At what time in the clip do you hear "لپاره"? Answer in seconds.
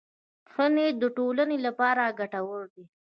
1.67-2.15